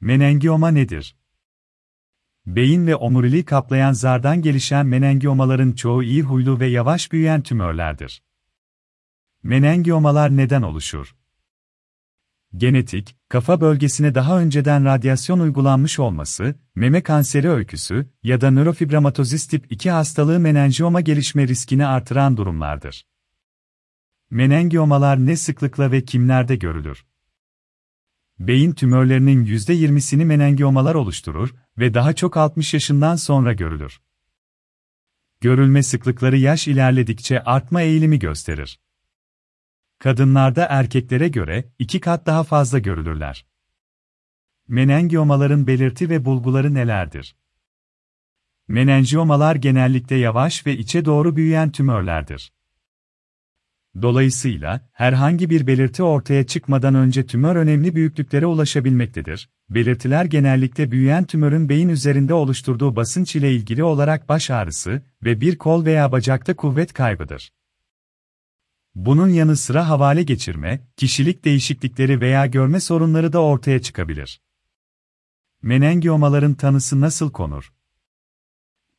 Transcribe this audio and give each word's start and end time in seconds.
Menengioma 0.00 0.68
nedir? 0.68 1.16
Beyin 2.46 2.86
ve 2.86 2.96
omuriliği 2.96 3.44
kaplayan 3.44 3.92
zardan 3.92 4.42
gelişen 4.42 4.86
menengiomaların 4.86 5.72
çoğu 5.72 6.02
iyi 6.02 6.22
huylu 6.22 6.60
ve 6.60 6.66
yavaş 6.66 7.12
büyüyen 7.12 7.42
tümörlerdir. 7.42 8.22
Menengiomalar 9.42 10.36
neden 10.36 10.62
oluşur? 10.62 11.16
Genetik, 12.56 13.16
kafa 13.28 13.60
bölgesine 13.60 14.14
daha 14.14 14.38
önceden 14.40 14.84
radyasyon 14.84 15.40
uygulanmış 15.40 15.98
olması, 15.98 16.54
meme 16.74 17.02
kanseri 17.02 17.50
öyküsü 17.50 18.10
ya 18.22 18.40
da 18.40 18.50
nörofibramatozis 18.50 19.46
tip 19.46 19.72
2 19.72 19.90
hastalığı 19.90 20.40
menengioma 20.40 21.00
gelişme 21.00 21.48
riskini 21.48 21.86
artıran 21.86 22.36
durumlardır. 22.36 23.06
Menengiomalar 24.30 25.26
ne 25.26 25.36
sıklıkla 25.36 25.92
ve 25.92 26.04
kimlerde 26.04 26.56
görülür? 26.56 27.06
Beyin 28.38 28.72
tümörlerinin 28.72 29.44
%20'sini 29.44 30.24
menengiomalar 30.24 30.94
oluşturur 30.94 31.54
ve 31.78 31.94
daha 31.94 32.12
çok 32.12 32.36
60 32.36 32.74
yaşından 32.74 33.16
sonra 33.16 33.52
görülür. 33.52 34.00
Görülme 35.40 35.82
sıklıkları 35.82 36.36
yaş 36.36 36.68
ilerledikçe 36.68 37.44
artma 37.44 37.82
eğilimi 37.82 38.18
gösterir. 38.18 38.80
Kadınlarda 39.98 40.66
erkeklere 40.70 41.28
göre 41.28 41.72
iki 41.78 42.00
kat 42.00 42.26
daha 42.26 42.44
fazla 42.44 42.78
görülürler. 42.78 43.46
Menengiomaların 44.68 45.66
belirti 45.66 46.10
ve 46.10 46.24
bulguları 46.24 46.74
nelerdir? 46.74 47.36
Menengiomalar 48.68 49.56
genellikle 49.56 50.16
yavaş 50.16 50.66
ve 50.66 50.76
içe 50.76 51.04
doğru 51.04 51.36
büyüyen 51.36 51.70
tümörlerdir. 51.70 52.52
Dolayısıyla, 54.02 54.88
herhangi 54.92 55.50
bir 55.50 55.66
belirti 55.66 56.02
ortaya 56.02 56.46
çıkmadan 56.46 56.94
önce 56.94 57.26
tümör 57.26 57.56
önemli 57.56 57.94
büyüklüklere 57.94 58.46
ulaşabilmektedir. 58.46 59.50
Belirtiler 59.70 60.24
genellikle 60.24 60.90
büyüyen 60.90 61.24
tümörün 61.24 61.68
beyin 61.68 61.88
üzerinde 61.88 62.34
oluşturduğu 62.34 62.96
basınç 62.96 63.36
ile 63.36 63.52
ilgili 63.52 63.84
olarak 63.84 64.28
baş 64.28 64.50
ağrısı 64.50 65.02
ve 65.24 65.40
bir 65.40 65.58
kol 65.58 65.84
veya 65.84 66.12
bacakta 66.12 66.56
kuvvet 66.56 66.92
kaybıdır. 66.92 67.52
Bunun 68.94 69.28
yanı 69.28 69.56
sıra 69.56 69.88
havale 69.88 70.22
geçirme, 70.22 70.80
kişilik 70.96 71.44
değişiklikleri 71.44 72.20
veya 72.20 72.46
görme 72.46 72.80
sorunları 72.80 73.32
da 73.32 73.42
ortaya 73.42 73.82
çıkabilir. 73.82 74.40
Menengiomaların 75.62 76.54
tanısı 76.54 77.00
nasıl 77.00 77.32
konur? 77.32 77.75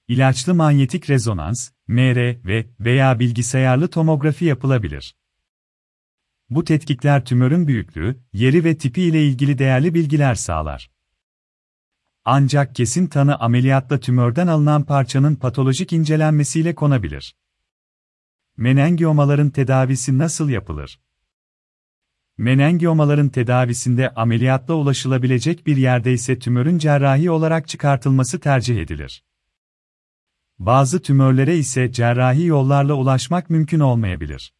İlaçlı 0.07 0.55
manyetik 0.55 1.09
rezonans, 1.09 1.69
MR 1.87 2.45
ve 2.45 2.67
veya 2.79 3.19
bilgisayarlı 3.19 3.87
tomografi 3.87 4.45
yapılabilir. 4.45 5.15
Bu 6.49 6.63
tetkikler 6.63 7.25
tümörün 7.25 7.67
büyüklüğü, 7.67 8.19
yeri 8.33 8.63
ve 8.63 8.77
tipi 8.77 9.01
ile 9.01 9.25
ilgili 9.25 9.57
değerli 9.57 9.93
bilgiler 9.93 10.35
sağlar. 10.35 10.91
Ancak 12.25 12.75
kesin 12.75 13.07
tanı 13.07 13.39
ameliyatla 13.39 13.99
tümörden 13.99 14.47
alınan 14.47 14.83
parçanın 14.83 15.35
patolojik 15.35 15.93
incelenmesiyle 15.93 16.75
konabilir. 16.75 17.35
Menengiomaların 18.57 19.49
tedavisi 19.49 20.17
nasıl 20.17 20.49
yapılır? 20.49 20.99
Menengiomaların 22.37 23.29
tedavisinde 23.29 24.09
ameliyatla 24.09 24.73
ulaşılabilecek 24.73 25.67
bir 25.67 25.77
yerde 25.77 26.13
ise 26.13 26.39
tümörün 26.39 26.77
cerrahi 26.77 27.31
olarak 27.31 27.67
çıkartılması 27.67 28.39
tercih 28.39 28.81
edilir. 28.81 29.26
Bazı 30.59 31.01
tümörlere 31.01 31.57
ise 31.57 31.91
cerrahi 31.91 32.45
yollarla 32.45 32.93
ulaşmak 32.93 33.49
mümkün 33.49 33.79
olmayabilir. 33.79 34.53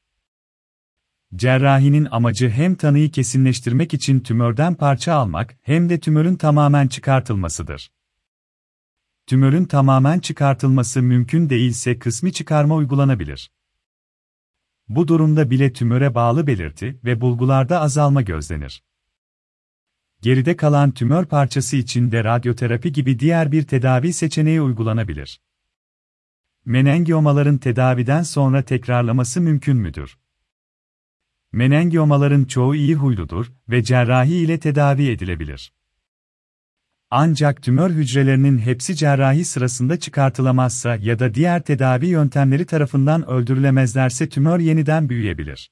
Cerrahinin 1.35 2.07
amacı 2.11 2.49
hem 2.49 2.75
tanıyı 2.75 3.11
kesinleştirmek 3.11 3.93
için 3.93 4.19
tümörden 4.19 4.75
parça 4.75 5.13
almak 5.13 5.57
hem 5.61 5.89
de 5.89 5.99
tümörün 5.99 6.35
tamamen 6.35 6.87
çıkartılmasıdır. 6.87 7.91
Tümörün 9.27 9.65
tamamen 9.65 10.19
çıkartılması 10.19 11.01
mümkün 11.01 11.49
değilse 11.49 11.99
kısmi 11.99 12.33
çıkarma 12.33 12.75
uygulanabilir. 12.75 13.51
Bu 14.89 15.07
durumda 15.07 15.49
bile 15.49 15.73
tümöre 15.73 16.15
bağlı 16.15 16.47
belirti 16.47 16.99
ve 17.03 17.21
bulgularda 17.21 17.81
azalma 17.81 18.21
gözlenir. 18.21 18.83
Geride 20.21 20.57
kalan 20.57 20.91
tümör 20.91 21.25
parçası 21.25 21.77
için 21.77 22.11
de 22.11 22.23
radyoterapi 22.23 22.91
gibi 22.91 23.19
diğer 23.19 23.51
bir 23.51 23.63
tedavi 23.63 24.13
seçeneği 24.13 24.61
uygulanabilir. 24.61 25.41
Menengiomaların 26.67 27.57
tedaviden 27.57 28.23
sonra 28.23 28.61
tekrarlaması 28.61 29.41
mümkün 29.41 29.77
müdür? 29.77 30.17
Menengiomaların 31.51 32.43
çoğu 32.43 32.75
iyi 32.75 32.95
huyludur 32.95 33.51
ve 33.69 33.83
cerrahi 33.83 34.35
ile 34.35 34.59
tedavi 34.59 35.09
edilebilir. 35.09 35.73
Ancak 37.09 37.63
tümör 37.63 37.89
hücrelerinin 37.89 38.57
hepsi 38.57 38.95
cerrahi 38.95 39.45
sırasında 39.45 39.99
çıkartılamazsa 39.99 40.95
ya 40.95 41.19
da 41.19 41.33
diğer 41.33 41.61
tedavi 41.61 42.07
yöntemleri 42.07 42.65
tarafından 42.65 43.29
öldürülemezlerse 43.29 44.29
tümör 44.29 44.59
yeniden 44.59 45.09
büyüyebilir. 45.09 45.71